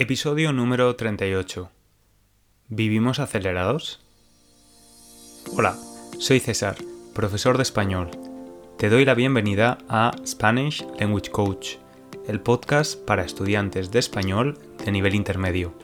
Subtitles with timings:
[0.00, 1.72] Episodio número 38.
[2.68, 3.98] ¿Vivimos acelerados?
[5.56, 5.76] Hola,
[6.20, 6.76] soy César,
[7.14, 8.12] profesor de español.
[8.78, 11.78] Te doy la bienvenida a Spanish Language Coach,
[12.28, 15.74] el podcast para estudiantes de español de nivel intermedio.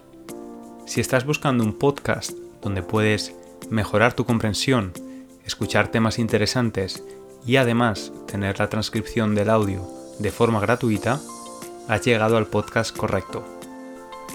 [0.86, 3.34] Si estás buscando un podcast donde puedes
[3.68, 4.92] mejorar tu comprensión,
[5.44, 7.02] escuchar temas interesantes
[7.44, 9.84] y además tener la transcripción del audio
[10.20, 11.20] de forma gratuita,
[11.88, 13.53] has llegado al podcast correcto.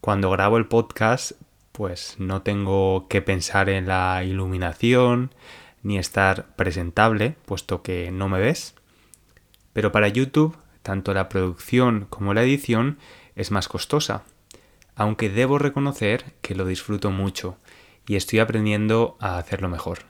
[0.06, 1.32] Cuando grabo el podcast,
[1.72, 5.34] pues no tengo que pensar en la iluminación
[5.82, 8.76] ni estar presentable, puesto que no me ves.
[9.74, 13.00] Pero para YouTube, tanto la producción como la edición
[13.36, 14.26] es más costosa,
[14.94, 17.58] aunque debo reconocer que lo disfruto mucho
[18.08, 20.04] y estoy aprendiendo a hacerlo mejor.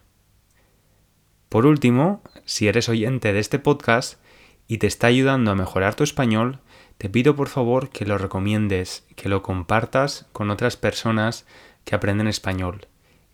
[1.47, 4.19] Por último, si eres oyente de este podcast
[4.67, 6.59] y te está ayudando a mejorar tu español,
[6.97, 11.45] te pido por favor que lo recomiendes, que lo compartas con otras personas
[11.83, 12.87] que aprenden español.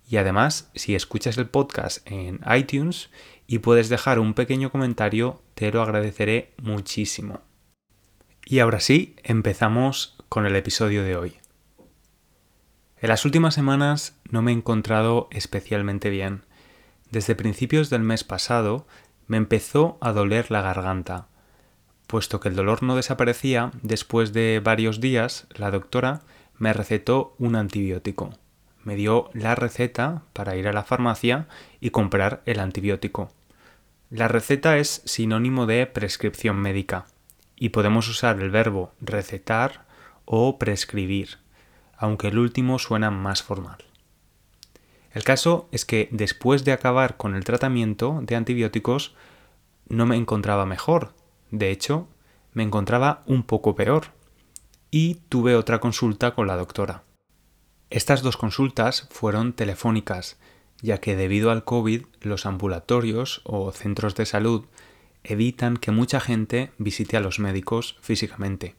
[0.09, 3.09] Y además, si escuchas el podcast en iTunes
[3.47, 7.41] y puedes dejar un pequeño comentario, te lo agradeceré muchísimo.
[8.45, 11.37] Y ahora sí, empezamos con el episodio de hoy.
[12.99, 16.45] En las últimas semanas no me he encontrado especialmente bien.
[17.11, 18.87] Desde principios del mes pasado
[19.27, 21.27] me empezó a doler la garganta
[22.11, 26.19] Puesto que el dolor no desaparecía, después de varios días la doctora
[26.57, 28.33] me recetó un antibiótico.
[28.83, 31.47] Me dio la receta para ir a la farmacia
[31.79, 33.31] y comprar el antibiótico.
[34.09, 37.05] La receta es sinónimo de prescripción médica
[37.55, 39.85] y podemos usar el verbo recetar
[40.25, 41.37] o prescribir,
[41.95, 43.85] aunque el último suena más formal.
[45.13, 49.15] El caso es que después de acabar con el tratamiento de antibióticos
[49.87, 51.13] no me encontraba mejor,
[51.51, 52.07] de hecho,
[52.53, 54.07] me encontraba un poco peor
[54.89, 57.03] y tuve otra consulta con la doctora.
[57.89, 60.37] Estas dos consultas fueron telefónicas,
[60.81, 64.65] ya que debido al COVID los ambulatorios o centros de salud
[65.23, 68.75] evitan que mucha gente visite a los médicos físicamente.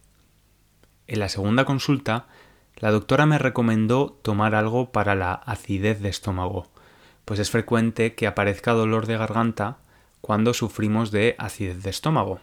[1.06, 2.27] En la segunda consulta,
[2.77, 6.71] la doctora me recomendó tomar algo para la acidez de estómago,
[7.25, 9.78] pues es frecuente que aparezca dolor de garganta
[10.21, 12.41] cuando sufrimos de acidez de estómago.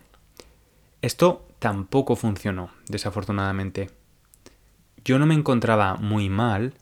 [1.02, 3.90] Esto tampoco funcionó, desafortunadamente.
[5.06, 6.74] Yo no me encontraba muy mal,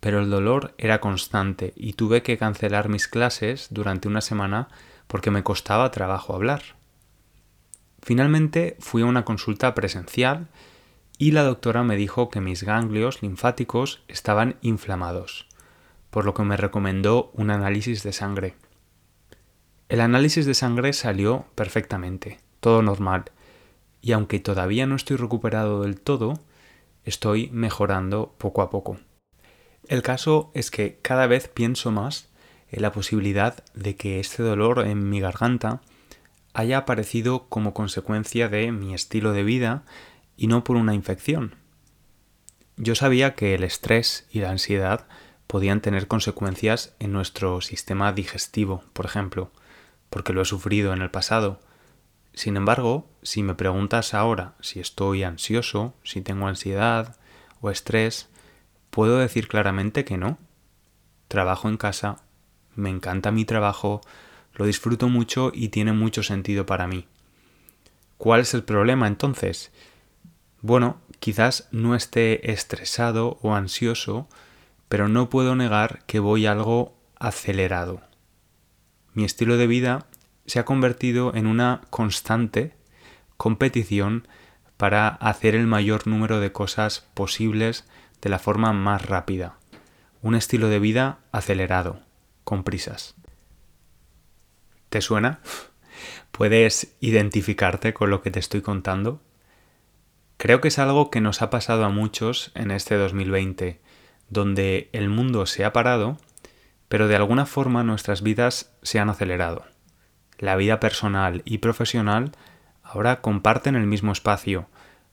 [0.00, 4.68] pero el dolor era constante y tuve que cancelar mis clases durante una semana
[5.06, 6.62] porque me costaba trabajo hablar.
[8.02, 10.48] Finalmente fui a una consulta presencial
[11.18, 15.46] y la doctora me dijo que mis ganglios linfáticos estaban inflamados,
[16.10, 18.56] por lo que me recomendó un análisis de sangre.
[19.88, 23.30] El análisis de sangre salió perfectamente, todo normal,
[24.02, 26.40] y aunque todavía no estoy recuperado del todo,
[27.04, 28.98] estoy mejorando poco a poco.
[29.88, 32.28] El caso es que cada vez pienso más
[32.70, 35.80] en la posibilidad de que este dolor en mi garganta
[36.52, 39.84] haya aparecido como consecuencia de mi estilo de vida
[40.36, 41.54] y no por una infección.
[42.76, 45.06] Yo sabía que el estrés y la ansiedad
[45.46, 49.50] podían tener consecuencias en nuestro sistema digestivo, por ejemplo,
[50.10, 51.60] porque lo he sufrido en el pasado,
[52.34, 57.16] sin embargo, si me preguntas ahora si estoy ansioso, si tengo ansiedad
[57.60, 58.28] o estrés,
[58.90, 60.38] puedo decir claramente que no.
[61.28, 62.18] Trabajo en casa,
[62.74, 64.00] me encanta mi trabajo,
[64.54, 67.06] lo disfruto mucho y tiene mucho sentido para mí.
[68.18, 69.72] ¿Cuál es el problema entonces?
[70.60, 74.28] Bueno, quizás no esté estresado o ansioso,
[74.88, 78.00] pero no puedo negar que voy algo acelerado.
[79.14, 80.06] Mi estilo de vida
[80.46, 82.74] se ha convertido en una constante
[83.42, 84.28] competición
[84.76, 87.84] para hacer el mayor número de cosas posibles
[88.20, 89.58] de la forma más rápida.
[90.20, 91.98] un estilo de vida acelerado,
[92.44, 93.16] con prisas.
[94.90, 95.40] ¿Te suena?
[96.30, 99.20] ¿Puedes identificarte con lo que te estoy contando?
[100.36, 103.80] Creo que es algo que nos ha pasado a muchos en este 2020,
[104.28, 106.16] donde el mundo se ha parado,
[106.88, 109.64] pero de alguna forma nuestras vidas se han acelerado.
[110.38, 112.30] La vida personal y profesional
[112.92, 114.68] ahora comparten el mismo espacio,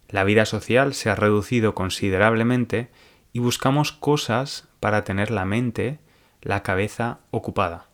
[0.10, 2.90] la vida social se ha reducido considerablemente
[3.32, 6.00] y buscamos cosas para tener la mente,
[6.42, 7.86] la cabeza ocupada.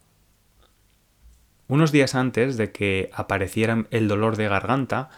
[1.67, 5.09] Unos días antes de que apareciera el dolor de garganta,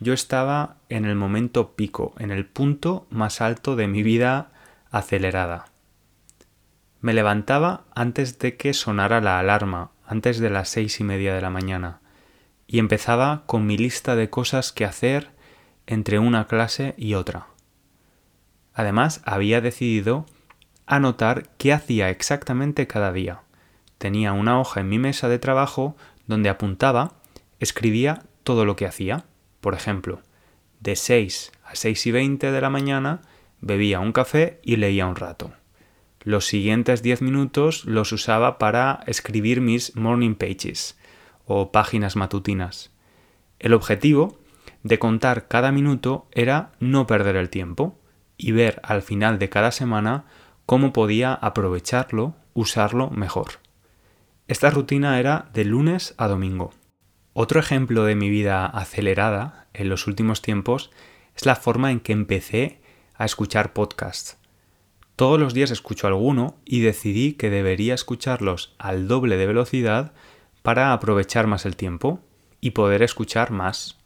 [0.00, 4.50] yo estaba en el momento pico, en el punto más alto de mi vida
[4.90, 5.66] acelerada.
[7.00, 11.42] Me levantaba antes de que sonara la alarma, antes de las seis y media de
[11.42, 12.00] la mañana,
[12.72, 15.32] y empezaba con mi lista de cosas que hacer
[15.88, 17.48] entre una clase y otra.
[18.74, 20.24] Además, había decidido
[20.86, 23.40] anotar qué hacía exactamente cada día.
[23.98, 25.96] Tenía una hoja en mi mesa de trabajo
[26.28, 27.14] donde apuntaba,
[27.58, 29.24] escribía todo lo que hacía.
[29.60, 30.22] Por ejemplo,
[30.78, 33.22] de 6 a 6 y 20 de la mañana
[33.60, 35.50] bebía un café y leía un rato.
[36.22, 40.99] Los siguientes 10 minutos los usaba para escribir mis morning pages
[41.52, 42.92] o páginas matutinas.
[43.58, 44.38] El objetivo
[44.84, 47.98] de contar cada minuto era no perder el tiempo
[48.36, 50.26] y ver al final de cada semana
[50.64, 53.58] cómo podía aprovecharlo, usarlo mejor.
[54.46, 56.72] Esta rutina era de lunes a domingo.
[57.32, 60.92] Otro ejemplo de mi vida acelerada en los últimos tiempos
[61.34, 62.80] es la forma en que empecé
[63.16, 64.38] a escuchar podcasts.
[65.16, 70.12] Todos los días escucho alguno y decidí que debería escucharlos al doble de velocidad
[70.62, 72.20] para aprovechar más el tiempo
[72.60, 73.98] y poder escuchar más.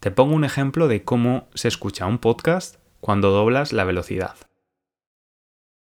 [0.00, 4.34] Te pongo un ejemplo de cómo se escucha un podcast cuando doblas la velocidad.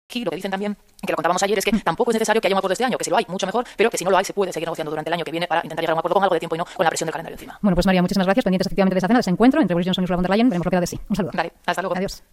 [0.09, 2.47] Aquí lo que dicen también, que lo contábamos ayer, es que tampoco es necesario que
[2.47, 4.11] haya un acuerdo este año, que si lo hay, mucho mejor, pero que si no
[4.11, 5.95] lo hay, se puede seguir negociando durante el año que viene para intentar llegar a
[5.95, 7.57] un acuerdo con algo de tiempo y no con la presión del calendario encima.
[7.61, 8.43] Bueno, pues María, muchísimas gracias.
[8.43, 10.31] Pendientes efectivamente de esa cena, de ese encuentro entre Boris Johnson y Ursula von der
[10.31, 10.49] Leyen.
[10.49, 10.99] Veremos lo que da de sí.
[11.07, 11.31] Un saludo.
[11.33, 11.95] Dale, hasta luego.
[11.95, 12.23] Adiós.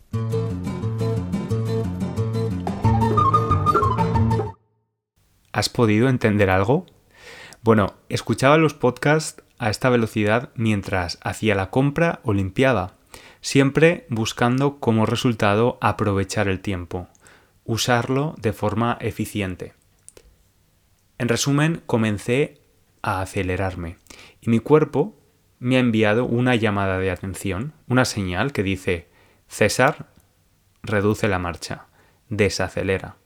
[5.52, 6.86] ¿Has podido entender algo?
[7.62, 12.94] Bueno, escuchaba los podcasts a esta velocidad mientras hacía la compra o limpiaba,
[13.40, 17.08] siempre buscando como resultado aprovechar el tiempo,
[17.64, 19.74] usarlo de forma eficiente.
[21.18, 22.60] En resumen, comencé
[23.02, 23.98] a acelerarme
[24.40, 25.18] y mi cuerpo
[25.58, 29.08] me ha enviado una llamada de atención, una señal que dice
[29.48, 30.06] César,
[30.82, 31.86] reduce la marcha,
[32.28, 33.16] desacelera.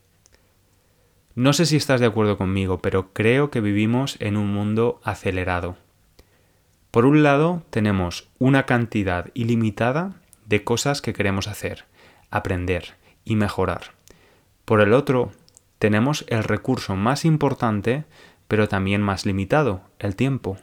[1.35, 5.77] No sé si estás de acuerdo conmigo, pero creo que vivimos en un mundo acelerado.
[6.91, 10.13] Por un lado, tenemos una cantidad ilimitada
[10.45, 11.87] de cosas que queremos hacer,
[12.31, 13.93] aprender y mejorar.
[14.67, 15.33] Por el otro,
[15.79, 18.05] tenemos el recurso más importante,
[18.47, 20.59] pero también más limitado, el tiempo.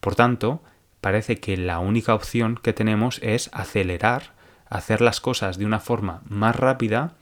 [0.00, 0.62] Por tanto,
[1.02, 4.32] parece que la única opción que tenemos es acelerar,
[4.66, 7.16] hacer las cosas de una forma más rápida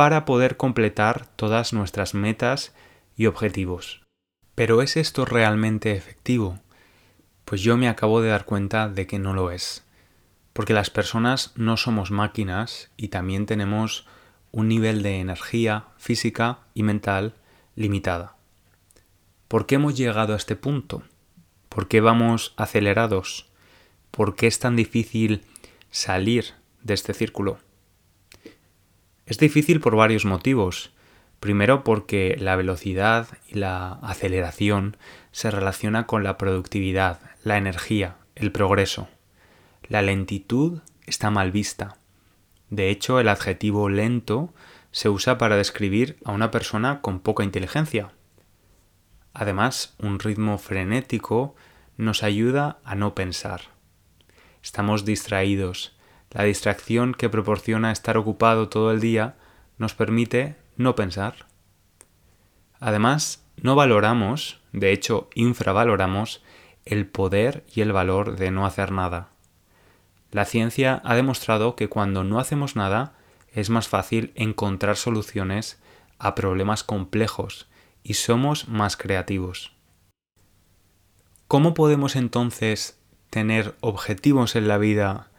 [0.00, 2.72] para poder completar todas nuestras metas
[3.18, 4.00] y objetivos.
[4.54, 6.58] Pero ¿es esto realmente efectivo?
[7.44, 9.84] Pues yo me acabo de dar cuenta de que no lo es.
[10.54, 14.06] Porque las personas no somos máquinas y también tenemos
[14.52, 17.34] un nivel de energía física y mental
[17.76, 18.36] limitada.
[19.48, 21.02] ¿Por qué hemos llegado a este punto?
[21.68, 23.50] ¿Por qué vamos acelerados?
[24.10, 25.44] ¿Por qué es tan difícil
[25.90, 27.58] salir de este círculo?
[29.30, 30.90] Es difícil por varios motivos.
[31.38, 34.96] Primero porque la velocidad y la aceleración
[35.30, 39.06] se relaciona con la productividad, la energía, el progreso.
[39.86, 41.96] La lentitud está mal vista.
[42.70, 44.52] De hecho, el adjetivo lento
[44.90, 48.10] se usa para describir a una persona con poca inteligencia.
[49.32, 51.54] Además, un ritmo frenético
[51.96, 53.60] nos ayuda a no pensar.
[54.60, 55.96] Estamos distraídos,
[56.30, 59.36] la distracción que proporciona estar ocupado todo el día
[59.78, 61.46] nos permite no pensar.
[62.78, 66.42] Además, no valoramos, de hecho infravaloramos,
[66.84, 69.28] el poder y el valor de no hacer nada.
[70.30, 73.14] La ciencia ha demostrado que cuando no hacemos nada
[73.52, 75.80] es más fácil encontrar soluciones
[76.18, 77.68] a problemas complejos
[78.02, 79.72] y somos más creativos.
[81.48, 85.29] ¿Cómo podemos entonces tener objetivos en la vida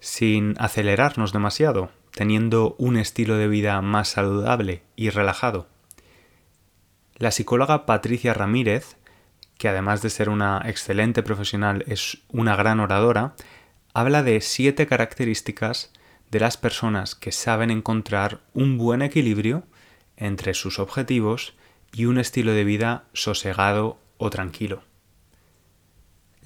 [0.00, 5.68] sin acelerarnos demasiado, teniendo un estilo de vida más saludable y relajado.
[7.16, 8.96] La psicóloga Patricia Ramírez,
[9.58, 13.34] que además de ser una excelente profesional es una gran oradora,
[13.94, 15.92] habla de siete características
[16.30, 19.64] de las personas que saben encontrar un buen equilibrio
[20.16, 21.54] entre sus objetivos
[21.92, 24.82] y un estilo de vida sosegado o tranquilo.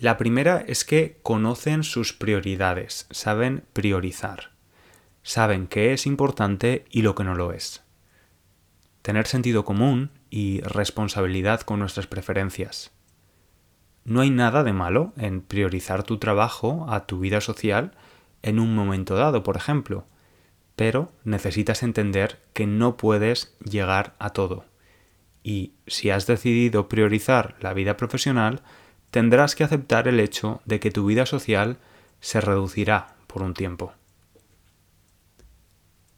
[0.01, 4.53] La primera es que conocen sus prioridades, saben priorizar,
[5.23, 7.85] saben qué es importante y lo que no lo es.
[9.03, 12.93] Tener sentido común y responsabilidad con nuestras preferencias.
[14.07, 17.93] No hay nada de malo en priorizar tu trabajo a tu vida social
[18.41, 20.07] en un momento dado, por ejemplo,
[20.77, 24.65] pero necesitas entender que no puedes llegar a todo.
[25.43, 28.63] Y si has decidido priorizar la vida profesional,
[29.11, 31.79] tendrás que aceptar el hecho de que tu vida social
[32.21, 33.93] se reducirá por un tiempo.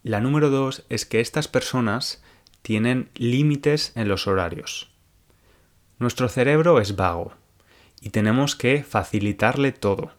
[0.02, 2.22] La número dos es que estas personas
[2.60, 4.90] tienen límites en los horarios.
[5.98, 7.34] Nuestro cerebro es vago
[8.00, 10.12] y tenemos que facilitarle todo.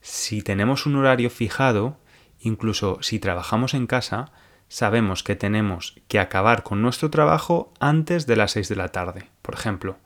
[0.00, 1.98] Si tenemos un horario fijado,
[2.40, 4.32] incluso si trabajamos en casa,
[4.68, 9.28] sabemos que tenemos que acabar con nuestro trabajo antes de las 6 de la tarde,
[9.42, 9.98] por ejemplo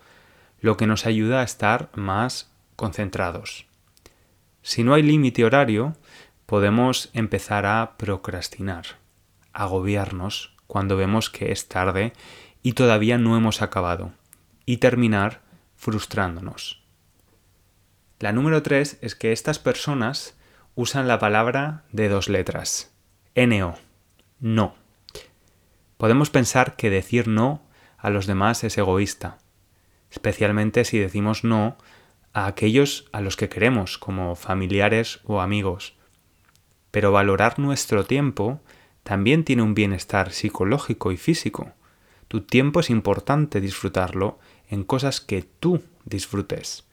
[0.62, 3.66] lo que nos ayuda a estar más concentrados.
[4.62, 5.96] Si no hay límite horario,
[6.46, 8.86] podemos empezar a procrastinar,
[9.52, 12.12] agobiarnos cuando vemos que es tarde
[12.62, 14.12] y todavía no hemos acabado,
[14.64, 15.40] y terminar
[15.76, 16.84] frustrándonos.
[18.20, 20.36] La número tres es que estas personas
[20.76, 22.94] usan la palabra de dos letras,
[23.34, 23.74] NO,
[24.38, 24.76] no.
[25.96, 27.62] Podemos pensar que decir no
[27.98, 29.38] a los demás es egoísta,
[30.12, 31.76] especialmente si decimos no
[32.34, 35.94] a aquellos a los que queremos, como familiares o amigos.
[36.90, 38.60] Pero valorar nuestro tiempo
[39.02, 41.72] también tiene un bienestar psicológico y físico.
[42.28, 44.38] Tu tiempo es importante disfrutarlo
[44.68, 46.86] en cosas que tú disfrutes.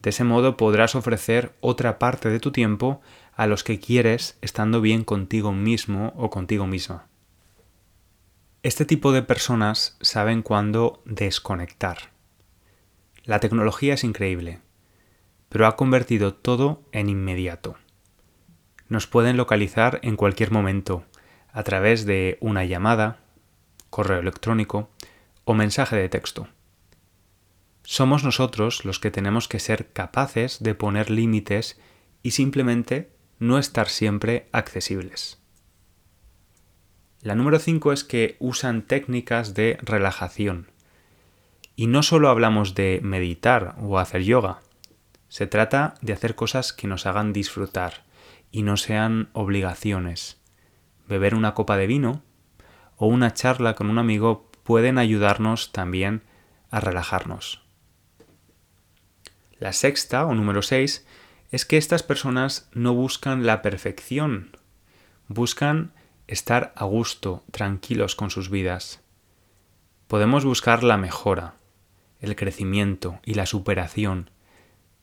[0.00, 3.00] De ese modo podrás ofrecer otra parte de tu tiempo
[3.34, 7.08] a los que quieres estando bien contigo mismo o contigo misma.
[8.62, 12.11] Este tipo de personas saben cuándo desconectar.
[13.24, 14.58] La tecnología es increíble,
[15.48, 17.76] pero ha convertido todo en inmediato.
[18.88, 21.04] Nos pueden localizar en cualquier momento,
[21.52, 23.20] a través de una llamada,
[23.90, 24.90] correo electrónico
[25.44, 26.48] o mensaje de texto.
[27.84, 31.80] Somos nosotros los que tenemos que ser capaces de poner límites
[32.24, 35.38] y simplemente no estar siempre accesibles.
[37.20, 40.71] La número 5 es que usan técnicas de relajación.
[41.74, 44.60] Y no solo hablamos de meditar o hacer yoga,
[45.28, 48.04] se trata de hacer cosas que nos hagan disfrutar
[48.50, 50.40] y no sean obligaciones.
[51.08, 52.22] Beber una copa de vino
[52.96, 56.22] o una charla con un amigo pueden ayudarnos también
[56.70, 57.62] a relajarnos.
[59.58, 61.06] La sexta o número seis
[61.50, 64.56] es que estas personas no buscan la perfección,
[65.28, 65.92] buscan
[66.26, 69.00] estar a gusto, tranquilos con sus vidas.
[70.08, 71.54] Podemos buscar la mejora,
[72.22, 74.30] el crecimiento y la superación.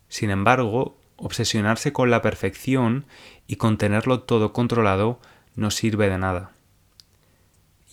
[0.08, 3.06] Sin embargo, obsesionarse con la perfección
[3.46, 5.20] y con tenerlo todo controlado
[5.56, 6.52] no sirve de nada.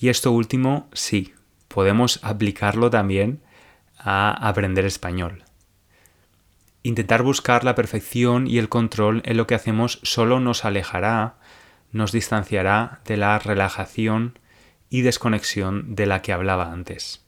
[0.01, 1.35] Y esto último, sí,
[1.69, 3.43] podemos aplicarlo también
[3.99, 5.43] a aprender español.
[6.83, 11.35] Intentar buscar la perfección y el control en lo que hacemos solo nos alejará,
[11.91, 14.39] nos distanciará de la relajación
[14.89, 17.26] y desconexión de la que hablaba antes.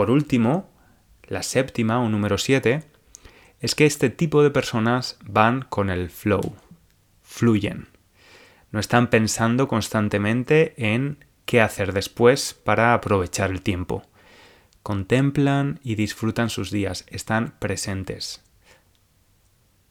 [0.00, 0.66] Por último,
[1.24, 2.84] la séptima o número siete
[3.60, 6.56] es que este tipo de personas van con el flow,
[7.22, 7.86] fluyen.
[8.70, 14.02] No están pensando constantemente en qué hacer después para aprovechar el tiempo.
[14.82, 18.42] Contemplan y disfrutan sus días, están presentes.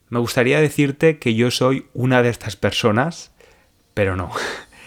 [0.08, 3.32] Me gustaría decirte que yo soy una de estas personas,
[3.94, 4.32] pero no.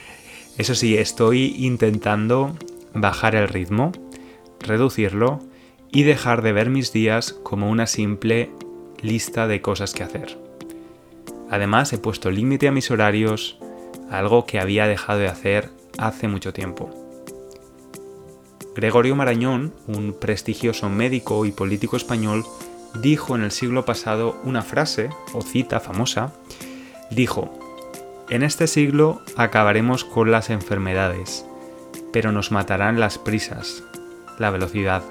[0.58, 2.58] Eso sí, estoy intentando
[2.92, 3.92] bajar el ritmo
[4.62, 5.40] reducirlo
[5.90, 8.50] y dejar de ver mis días como una simple
[9.02, 10.38] lista de cosas que hacer.
[11.50, 13.58] Además he puesto límite a mis horarios,
[14.10, 16.90] algo que había dejado de hacer hace mucho tiempo.
[18.74, 22.44] Gregorio Marañón, un prestigioso médico y político español,
[23.02, 26.32] dijo en el siglo pasado una frase o cita famosa,
[27.10, 27.58] dijo,
[28.30, 31.44] en este siglo acabaremos con las enfermedades,
[32.14, 33.82] pero nos matarán las prisas,
[34.38, 35.02] la velocidad.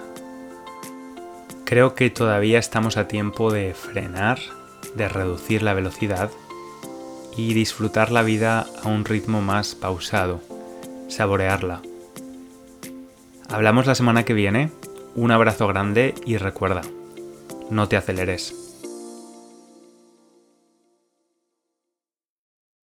[1.65, 4.39] Creo que todavía estamos a tiempo de frenar,
[4.95, 6.29] de reducir la velocidad
[7.37, 10.41] y disfrutar la vida a un ritmo más pausado,
[11.07, 11.81] saborearla.
[13.49, 14.71] Hablamos la semana que viene,
[15.15, 16.81] un abrazo grande y recuerda,
[17.69, 18.70] no te aceleres.